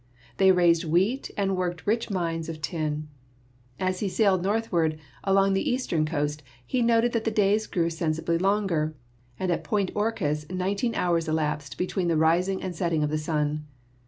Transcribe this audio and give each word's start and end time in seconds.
They 0.37 0.51
raised 0.51 0.83
wheat 0.83 1.29
and 1.37 1.55
worked 1.55 1.85
rich 1.85 2.09
mines 2.09 2.49
of 2.49 2.59
tin. 2.59 3.07
As 3.79 3.99
he 3.99 4.09
sailed 4.09 4.41
northward, 4.41 4.97
along 5.23 5.53
the 5.53 5.69
east 5.69 5.93
ern 5.93 6.07
coast, 6.07 6.41
he 6.65 6.81
noticed 6.81 7.13
that 7.13 7.23
the 7.23 7.29
days 7.29 7.67
grew 7.67 7.91
sensibly 7.91 8.39
longer, 8.39 8.95
and 9.37 9.51
at 9.51 9.63
Point 9.63 9.91
Orcas 9.93 10.49
nineteen 10.51 10.95
hours 10.95 11.27
elapsed 11.27 11.77
between 11.77 12.07
the 12.07 12.17
rising 12.17 12.63
and 12.63 12.73
the 12.73 12.77
setting 12.77 13.03
of 13.03 13.11
the 13.11 13.19
sun. 13.19 13.67